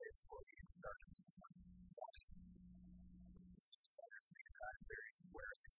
[0.00, 1.60] say before we get started this morning.
[1.92, 2.24] One,
[4.00, 5.72] understand that very squarely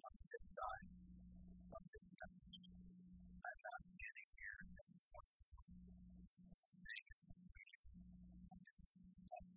[0.00, 0.88] on this side
[1.76, 2.58] of this message.
[2.64, 5.36] I'm not standing here this morning
[6.32, 7.76] saying this is to you.
[8.56, 9.52] This is to us.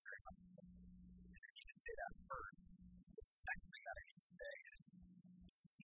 [0.00, 0.64] Very much so.
[0.64, 4.30] And I need to say that first, because the next thing that I need to
[4.40, 4.86] say is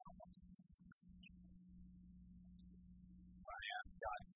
[0.01, 1.29] I want to use this message.
[3.37, 4.36] When I ask God to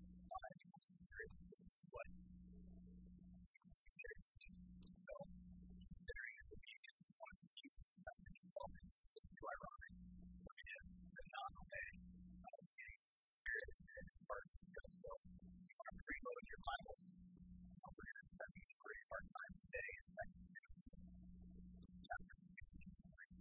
[14.19, 14.83] verses go.
[14.91, 17.03] So if you want to preload your Bibles,
[17.79, 20.91] we're going to spend the majority of our time today in 2 Timothy
[22.03, 23.31] chapters 2 and 3.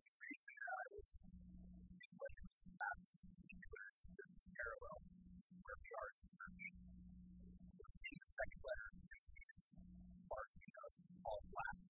[0.00, 1.12] The reason that I was
[2.00, 5.14] explaining this passage in particular is that there's some parallels
[5.60, 6.64] where we are as a church.
[7.60, 11.89] So in the second letter of as far as we last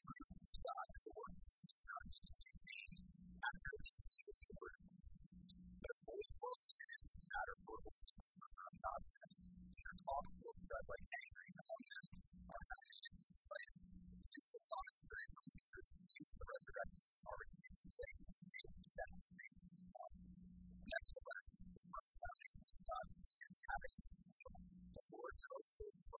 [25.77, 26.20] Thank you.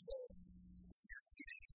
[0.00, 0.14] So
[0.94, 1.66] if you're shooting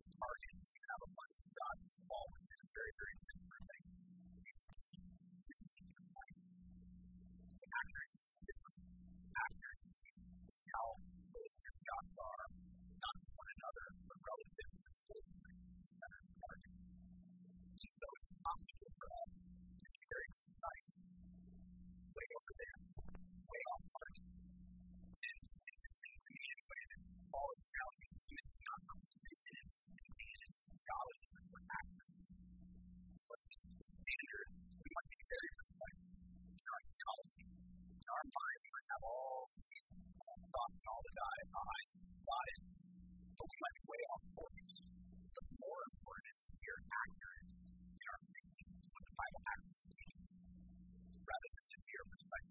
[0.00, 3.36] the target, you have a bunch of shots that fall within a very, very tight
[4.32, 6.56] be Precise.
[7.68, 8.80] Accuracy is different.
[9.36, 10.08] Accuracy
[10.56, 10.86] is how
[11.28, 12.46] close your shots are,
[12.96, 15.20] not to one another, but relative to the
[15.92, 16.72] center of the target.
[17.92, 21.21] So it's possible for us to be very precise
[27.62, 28.10] astrology
[34.82, 37.46] We must be very precise in our theology.
[38.02, 40.10] In our mind, we have all the T's, and
[40.90, 41.94] all the I's, the I's
[43.38, 44.68] but we might be way off course.
[45.30, 49.86] What's more important is we are accurate in our thinking to what the Bible actually
[49.86, 50.30] teaches,
[51.22, 52.50] rather than that we precise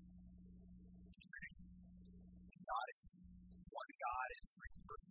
[5.01, 5.09] I,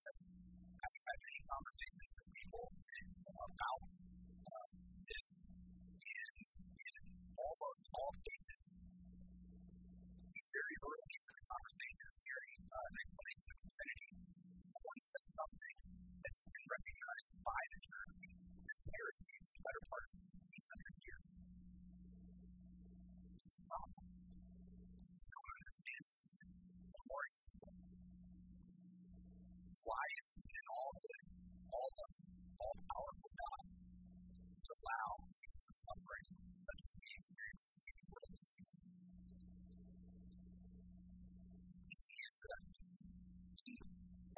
[0.00, 0.16] have
[0.88, 3.84] had many conversations with people about
[5.04, 6.96] this, and in
[7.36, 14.10] almost all cases, very early in the conversation, hearing uh, an explanation of Trinity,
[14.64, 15.76] someone says something
[16.24, 18.16] that's been recognized by the church
[18.64, 21.28] as heresy for the better part of 1600 years.
[23.44, 24.08] It's a problem.
[25.04, 25.28] If you
[36.52, 37.74] such as experience the
[38.38, 39.04] to exist?
[42.28, 42.62] answer that.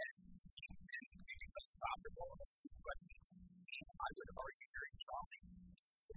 [0.00, 3.22] As deep and maybe philosophical as these questions
[3.90, 5.40] I would argue very strongly
[5.80, 6.16] it's the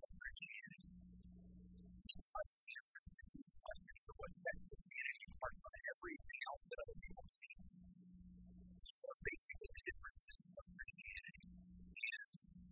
[0.00, 0.86] of Christianity.
[2.08, 7.68] These questions are what set Christianity apart from everything else that other people believe.
[8.80, 12.69] These basically the differences of Christianity and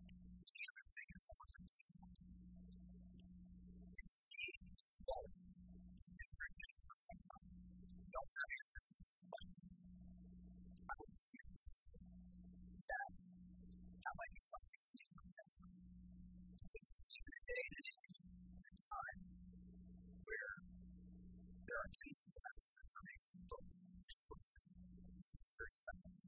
[25.78, 26.26] seconds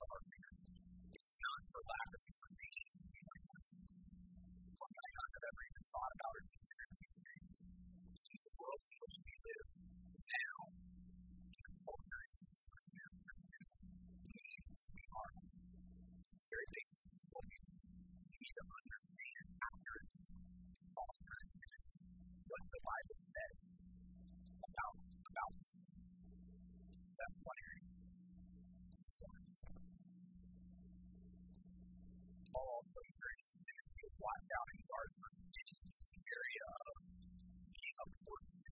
[0.00, 0.84] of our fingertips.
[1.16, 3.11] It's not for lack of information
[11.82, 12.22] culture
[14.82, 15.02] to be
[16.46, 16.66] very
[18.30, 19.44] we need to understand
[22.46, 22.62] what
[23.18, 23.82] says
[24.62, 24.94] about,
[25.26, 25.52] about
[27.12, 27.86] that's one area.
[32.52, 36.98] Paul also encourages Timothy to watch out and guard for sin in the area of
[37.72, 38.71] being a poor steward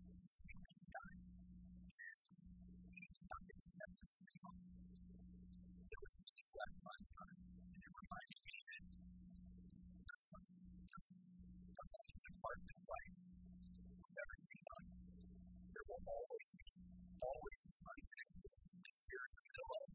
[17.41, 19.89] always be unfinished business things we're in the middle of,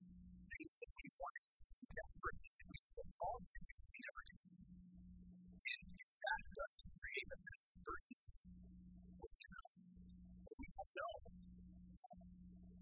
[0.50, 4.22] things that we wanted to do desperately, that we feel called to do, we never
[4.26, 4.36] to.
[4.66, 8.38] And if that doesn't create a sense of urgency
[9.22, 11.14] within us, that we don't know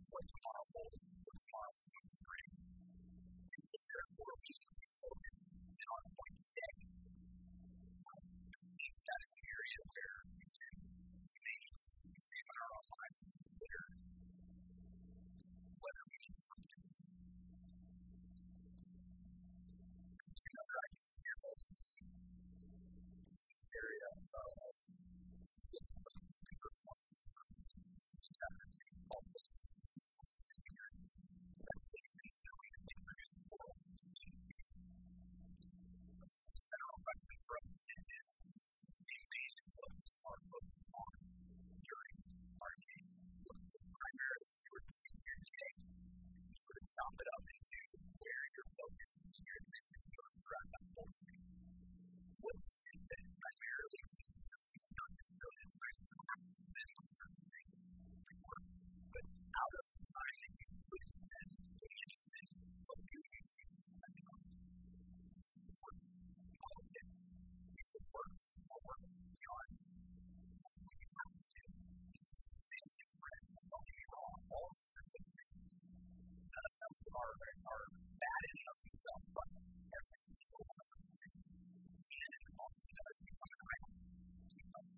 [0.08, 2.48] what tomorrow holds, what tomorrow's going to bring.
[3.52, 6.74] And so therefore we need to be focused and on point today.
[9.04, 13.93] That is an area where we can need to examine our own lives and consider
[45.02, 45.10] you
[46.54, 47.78] you were chop it up into
[48.22, 51.38] where your focus your attention goes throughout that whole day.
[52.38, 53.23] What is it that
[77.12, 77.34] are,
[77.68, 77.84] are
[78.16, 79.48] bad in and of themselves, but
[79.92, 83.92] every single one of those things and often does become an idol
[84.54, 84.92] to us.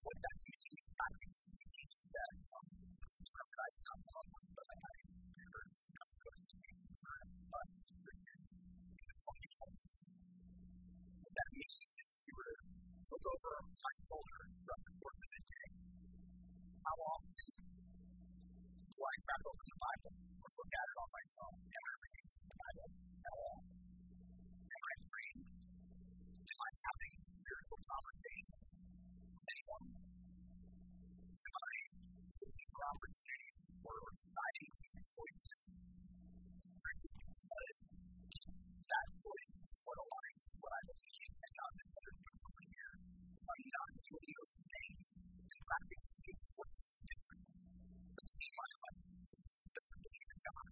[0.00, 2.64] What that means, I think, um,
[3.00, 5.60] is the thing term that I did not come up with, but I, I remember
[5.60, 5.76] us
[7.60, 8.48] as Christians
[9.20, 9.70] functional.
[11.20, 12.56] What that means is if you were to
[13.12, 15.66] look over my shoulder throughout the course of the day,
[16.80, 17.48] how often
[18.90, 19.42] do I crack
[27.30, 29.86] spiritual conversations with anyone?
[31.30, 31.74] Am I
[32.42, 35.60] looking for opportunities or deciding to make choices
[36.58, 37.82] strictly because
[38.82, 42.64] that choice is what aligns with what I believe and not this other choice over
[42.66, 42.92] here?
[42.98, 47.52] If I'm not doing those things, then practically speaking, what is the difference
[48.10, 50.66] between my life that doesn't believe in God?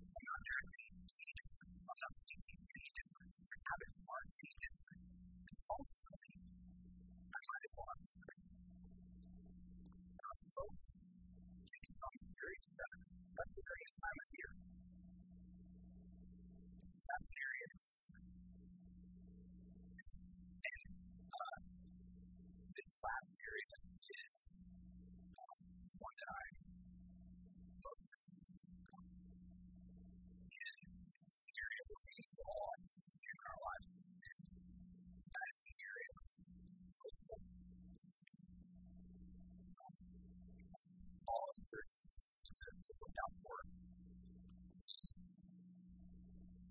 [0.00, 3.36] If I'm not acting any different, if I'm not thinking any different,
[3.68, 4.33] habits different,
[5.64, 6.34] functionally,
[7.32, 8.58] I might as well not be a Christian.
[12.44, 12.58] Very
[13.24, 14.52] especially during this time of year.
[16.94, 17.04] So
[17.34, 17.66] area.
[22.54, 23.93] And this last area
[41.94, 43.58] to, to look out for.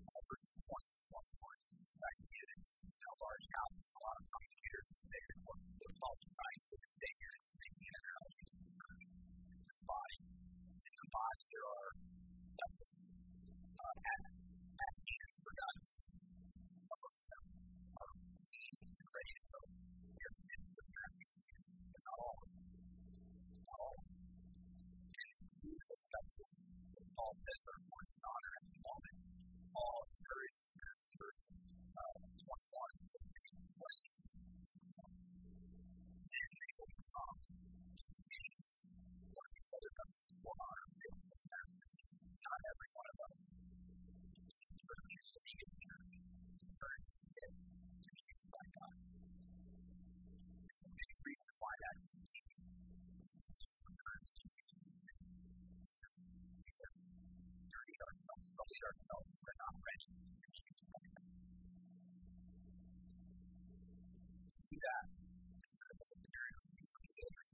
[0.04, 4.16] Uh, verses 20 and 21 is this idea that in a large house, a lot
[4.20, 7.94] of commentators would say that what, what Paul's trying to say here is making an
[8.04, 10.20] analogy to the to body.
[10.84, 11.88] In the body, there are
[25.64, 26.56] Vessels,
[26.92, 29.16] that Paul says, are for dishonor at the moment.
[29.72, 35.28] Paul encourages them in verse uh, 21 to 20 these ones.
[35.40, 37.36] And they will become
[37.96, 38.84] invitations.
[39.32, 41.96] One of these other vessels for honor the master's.
[42.28, 46.10] Not every one of us in the church, in the vegan church,
[46.60, 47.52] is turned to fit
[48.04, 48.94] to be used by God.
[50.84, 54.33] The big reason why that can be is because we're
[58.14, 60.06] ourselves, sullied ourselves, and we're not ready
[60.38, 60.62] to be.
[60.70, 60.78] To
[64.70, 65.06] do that,
[65.82, 66.18] a, as a
[66.94, 67.46] of children,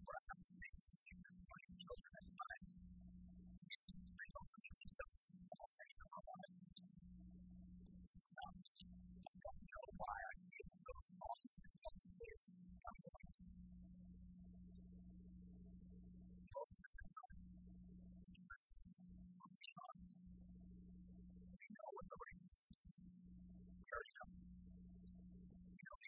[0.00, 4.72] where I have to say like this to children at times, I don't know the
[4.80, 6.56] details of almost any of our lives.
[6.56, 8.80] This is not me.
[8.80, 13.44] I don't know why I feel so strongly about the sins I'm going to.
[16.56, 17.05] Most of the the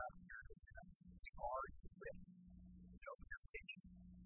[0.00, 0.96] God's Spirit within us.
[1.12, 2.30] We are equipped.
[3.04, 3.82] No temptation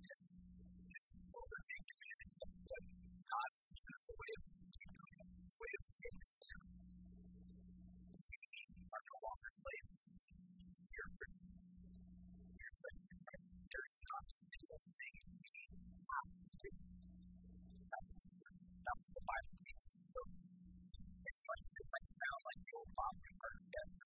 [0.07, 2.83] has, has overtaken me except what
[3.27, 6.63] God has given us a way of escape, a way of escape is there.
[8.23, 8.39] We
[8.87, 10.35] are no longer slaves to sin.
[10.79, 11.67] We are Christians.
[12.55, 13.51] We are slaves to Christ.
[13.67, 15.55] There is not a single thing we
[16.07, 16.73] have to do.
[17.91, 18.65] That's the truth.
[18.79, 19.97] That's what the Bible teaches.
[20.07, 24.04] So, as much as it might sound like the old Bob Newhart sketch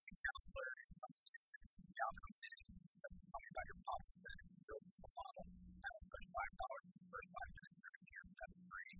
[0.00, 4.12] amazing counselor in, some city, in and said, Tell me about your problem.
[4.16, 5.44] Said it's a real simple model.
[5.44, 8.92] I will charge five dollars for the first five minutes of every year, that's free.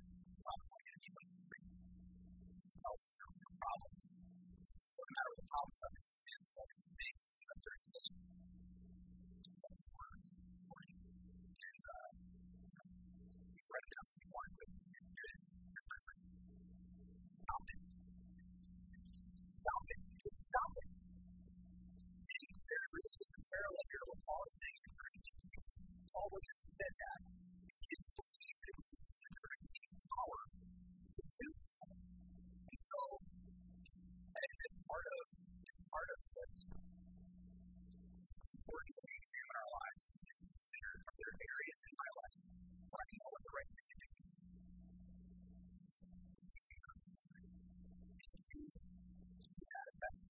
[0.45, 1.65] Probably going to need like three.
[2.61, 3.33] She tells me your
[3.65, 4.05] problems.
[4.13, 7.17] So no matter what the problem of it is, it's always the same.
[7.17, 7.81] It's up to you.
[7.81, 8.61] And
[16.01, 16.21] it.
[17.31, 17.81] Stop it.
[19.49, 20.01] Stop it.
[20.21, 20.90] Just stop it.
[23.01, 25.45] Really is a parallel to what Paul is saying in Corinthians
[26.13, 27.21] Paul would have said that
[27.65, 30.41] if he didn't believe it was within Corinthians' power
[31.17, 31.81] to do so.
[31.81, 33.01] And so,
[34.37, 36.53] as part of as part of this,
[38.37, 42.11] it's important that we examine our lives and just consider are there areas in my
[42.21, 42.41] life
[42.85, 44.35] where I know what the right thing to do is.
[45.89, 46.05] It's
[46.53, 47.49] easy not to do it.
[47.49, 50.30] And to, to that effect,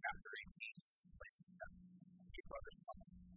[0.00, 1.72] chapter 18, Jesus lays this out.
[2.08, 3.29] See your brother stumble,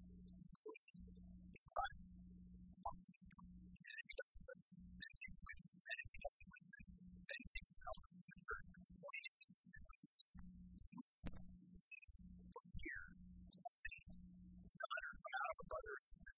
[16.12, 16.34] you?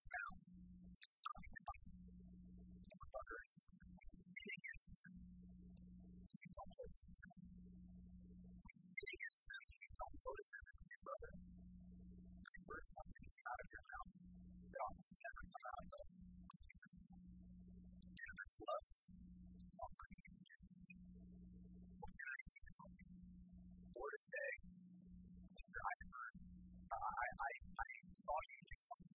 [24.16, 24.52] Say,
[25.48, 26.36] Sister, I heard,
[26.88, 27.52] uh, I, I,
[27.84, 29.15] I saw you do something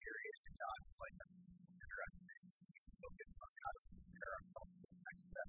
[0.00, 4.30] period that God would like us to consider as we focus on how to prepare
[4.38, 5.48] ourselves for this next step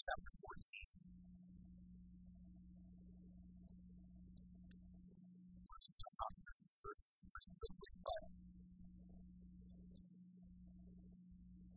[0.00, 0.96] chapter 14.
[5.60, 8.22] We're just going to talk through some verses pretty quickly, but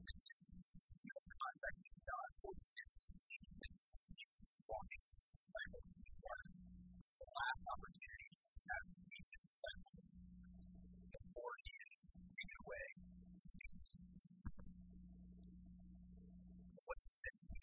[0.08, 3.60] this is the context of John 14 and 15.
[3.60, 6.64] This is as Jesus is walking with his disciples to the garden.
[6.96, 10.08] This is the last opportunity Jesus has to teach his disciples
[11.12, 12.88] before he is taken away.
[16.72, 17.63] So what he says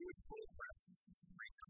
[0.00, 1.69] Jewish rules references three times.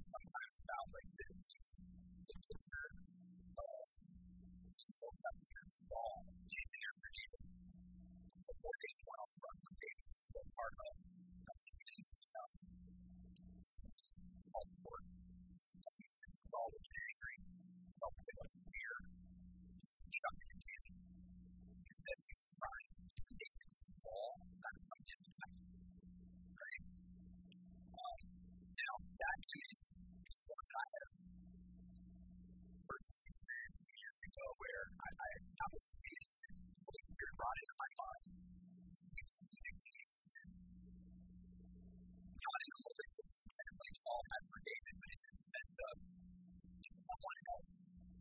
[0.00, 1.28] Thought sometimes about like the,
[2.24, 3.84] the picture of
[4.96, 7.44] Old Testament Saul chasing after David
[8.32, 12.52] before David went on the run, but David was still part of um,
[14.40, 15.04] Saul's court.
[16.48, 17.36] Saul would get angry.
[17.92, 20.96] Saul would pick a spear, chuck it at David.
[21.76, 23.00] He says he's trying to
[24.08, 24.32] all
[24.64, 24.99] that's coming in Right?
[29.20, 31.12] That image is one I have
[32.88, 37.58] personally experienced years ago where I, I, I was convinced that the Holy Spirit brought
[37.60, 38.24] into my mind.
[39.00, 39.94] Was convicting
[42.40, 45.94] of in a malicious intent like Saul had for David, but in the sense of
[46.90, 47.72] someone else,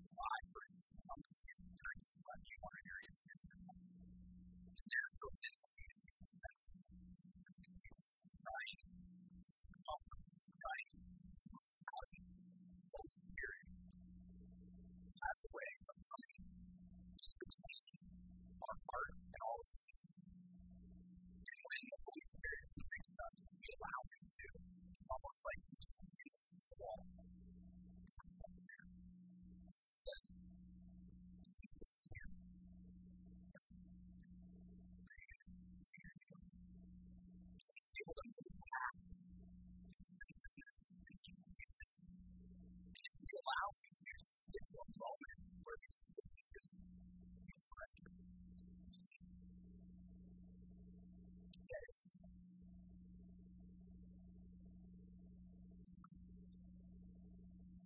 [0.10, 0.16] if
[0.52, 3.48] for instance, come to you and I confront you on an area of sin in
[3.50, 3.90] your life,
[4.78, 6.09] the natural tendency is to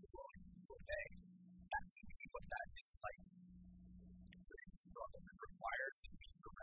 [0.02, 1.08] obey.
[1.70, 3.28] That's really what that is like.
[4.50, 6.63] But it's a struggle that requires that we surrender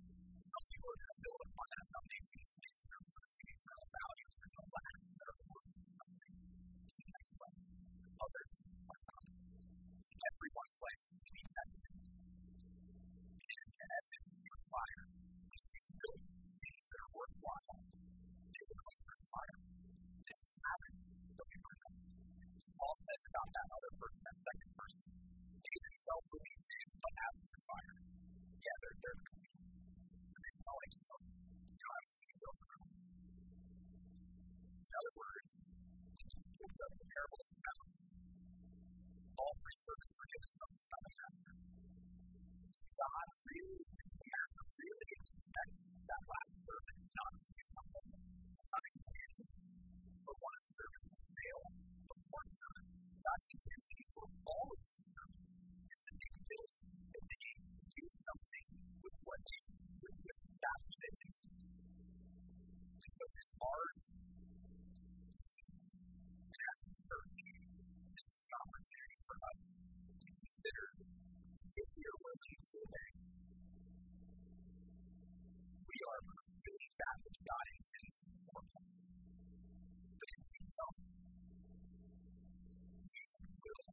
[10.71, 11.91] Everyone's life is going to be tested.
[13.51, 15.03] And as if through fire,
[15.51, 19.57] if you build things that are worthwhile, they will come through fire.
[20.31, 20.95] If you haven't,
[21.35, 21.95] they'll be burned up.
[22.71, 25.05] Paul says about that other person, that second person,
[25.59, 27.95] they themselves will be saved, but as through fire.
[28.63, 29.51] Yeah, they're, they're clean.
[29.51, 31.25] They smell like smoke.
[31.67, 32.83] You don't have to show for them.
[34.71, 35.51] In other words,
[36.15, 37.99] you picked up the parable of talents,
[39.41, 41.53] all three servants were given something by the master.
[42.93, 48.05] God really, the master really expects that last servant not to do something
[48.69, 49.47] unintended
[50.21, 51.61] for one of the servants to fail.
[52.31, 52.83] Course not.
[53.19, 56.73] God's intention for all of his servants is that they build,
[57.11, 57.47] that they
[57.91, 58.65] do something
[59.03, 59.59] with what they,
[59.99, 61.31] with, with that which they do.
[63.03, 64.01] And so there's ours,
[66.55, 67.39] and as a church,
[68.15, 70.87] this is an opportunity for us to consider
[71.77, 73.11] if we are willing to obey.
[75.85, 78.91] We are pursuing that which God intends for us.
[80.17, 80.99] But if we don't,
[83.11, 83.21] we
[83.61, 83.85] will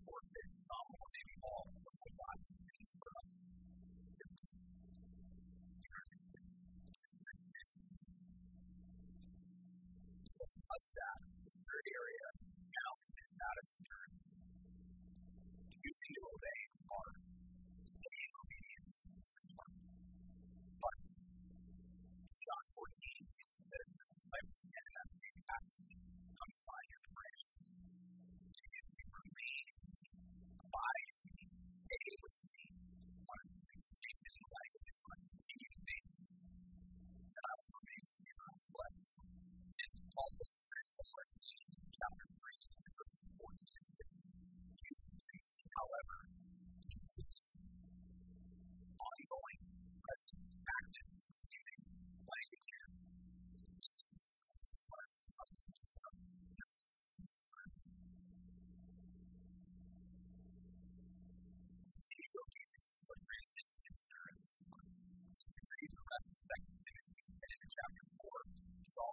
[0.00, 4.44] forfeit some or maybe all of what God intends for us to do.
[5.84, 6.56] Here is this.
[10.30, 13.69] So because that, the third area of challenge is that of.
[15.80, 17.16] Choosing to obey is hard.
[17.88, 18.32] Staying
[18.84, 19.00] is.
[20.76, 21.00] But
[22.36, 25.88] John 14, Jesus says to his disciples again in that same passage,
[26.36, 27.68] Come find your directions.
[27.80, 29.64] If you remain,
[30.68, 32.64] abide in stay with me
[33.24, 38.56] on a communication language on a continuing basis, then I will remain with you and
[38.68, 39.16] bless you.
[39.16, 43.89] And Paul says a very similar theme in chapter 3, verses 14 and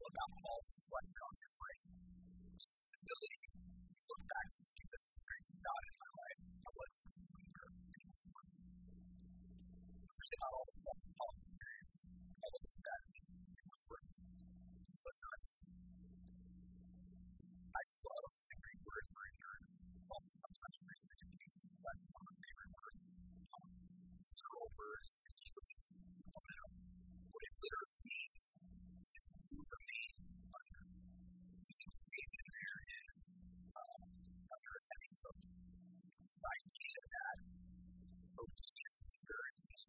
[0.08, 1.86] about Paul's reflection on his life.
[2.80, 3.39] His ability
[3.91, 6.39] to look back and see this the grace of God in my life.
[6.48, 8.67] I a believer, and was worth it.
[10.08, 12.02] Read about all the stuff that Paul experienced.
[12.08, 14.22] Paul looks and says, it was worth it.
[14.88, 15.67] It was not easy.
[17.67, 19.74] I love the Greek word for endurance.
[19.91, 21.74] It's also sometimes translated patience.
[21.84, 23.06] Actually one of my favorite words.
[23.52, 23.70] Um,
[24.15, 25.72] the literal word is the English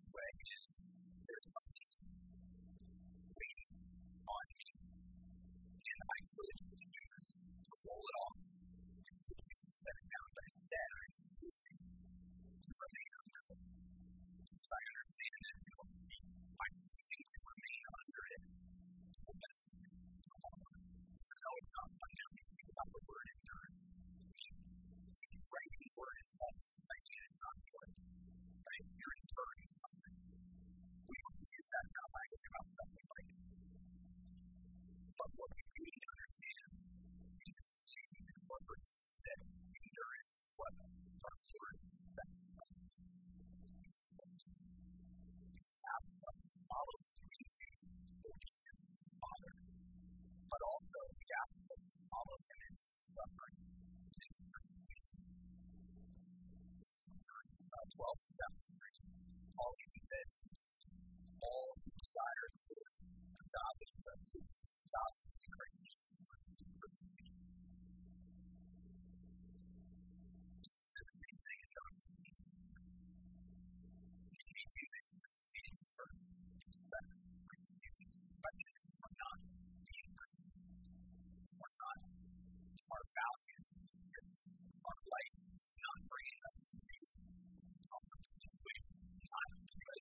[0.06, 0.30] way
[0.62, 0.70] is
[1.26, 1.90] there's something
[3.34, 3.72] waiting
[4.30, 7.28] on me, and I could choose
[7.66, 8.38] to roll it off
[9.18, 13.60] choose to set it down, but instead I'm choosing to remain under it.
[14.68, 15.42] I understand
[16.58, 18.42] by choosing to remain under it.
[19.18, 19.32] I
[23.08, 23.30] word.
[25.78, 27.87] The word itself it's not enjoyable.
[29.78, 33.30] We don't use that kind of language about stuff like.
[35.14, 36.70] But what we do need to understand
[37.46, 37.62] is
[39.22, 42.66] that endurance is what our Lord expects of
[43.06, 43.30] us.
[43.78, 43.94] He
[46.26, 47.70] us to follow him into
[48.18, 49.54] obedience to the Father,
[50.42, 55.22] but also he asks us to follow him into suffering and into persecution.
[57.22, 58.67] Verse uh, 12 of
[59.98, 60.38] chapter 3, Paul even says,
[61.42, 64.38] All who desire to live a godly, to
[64.94, 66.14] godly in Christ Jesus
[71.08, 72.30] the same thing in John 15.
[74.22, 76.32] If you hate me, then it's hating me first.
[76.38, 76.62] The
[78.86, 79.38] if I'm not
[79.82, 80.78] being persecuted,
[81.48, 81.98] if I'm not,
[82.78, 84.58] if our values as Christians,
[85.10, 85.27] life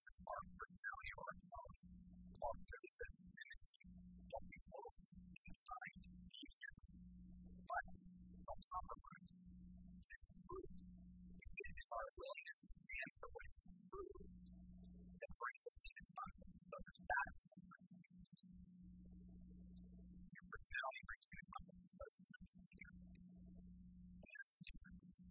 [0.07, 1.75] our personality our tone.
[2.37, 3.75] Paul clearly says to Timothy,
[4.31, 4.57] don't be
[6.47, 6.95] gentle,
[7.67, 7.97] but
[8.47, 9.35] don't compromise.
[10.07, 10.67] It's true.
[11.43, 14.15] If it is our willingness to stand for what is true
[15.19, 18.71] that brings us into conflict with others, that is what is.
[20.47, 22.19] Personality brings you into conflict with others.
[24.07, 24.87] And that's the difference.
[24.87, 25.26] I want to say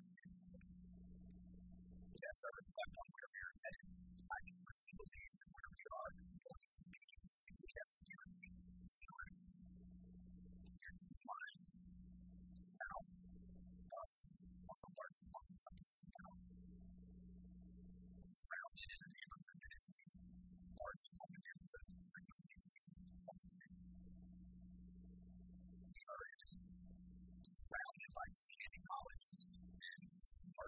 [0.00, 0.48] students.
[0.50, 3.86] It has to reflect on where we are headed.
[4.32, 8.38] I truly believe that where we are going to be physically as a church
[11.60, 11.86] is
[12.60, 13.29] south,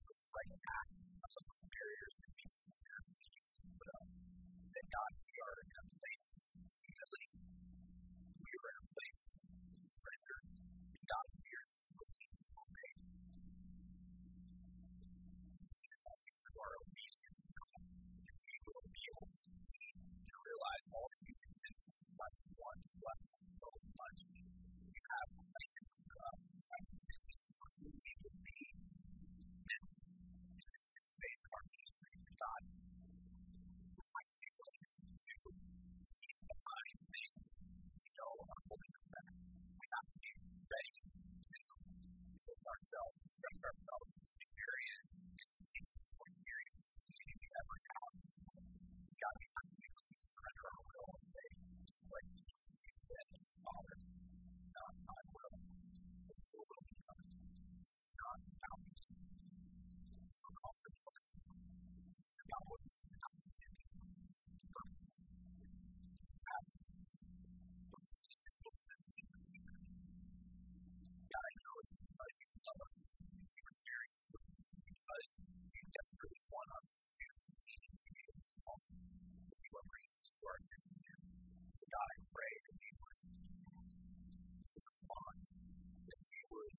[0.00, 3.14] moved right past some of those barriers that we consider to
[4.94, 7.28] God, we are a place of humility.
[8.42, 9.44] We are a place of.
[11.04, 11.50] God, we
[12.34, 12.92] to obey.
[15.54, 16.80] Our
[17.54, 17.82] God,
[18.24, 21.08] that we will be able to see and realize all
[22.14, 24.20] God, want to bless so much.
[24.32, 26.84] You have plans for us, you have
[27.58, 28.63] for who we will be
[42.74, 47.48] ourselves and stretch ourselves into new areas and to take this more seriously than we
[47.54, 48.60] ever have before.
[48.60, 51.48] We have got to be willing to surrender our will and say,
[51.84, 53.43] just like Jesus, you said
[76.04, 78.92] desperately want us to choose to lean into you this moment.
[79.56, 81.20] You are bringing to our attention here.
[81.72, 83.20] So, God, I pray that we would
[84.84, 86.76] respond, that we would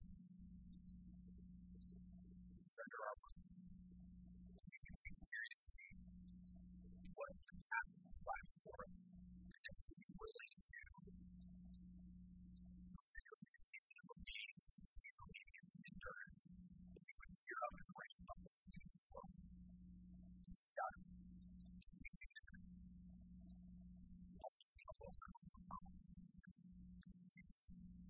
[2.54, 5.90] surrender our lives, that we would take seriously
[7.18, 9.04] what the tasks lie for us.
[26.26, 28.05] どうぞ。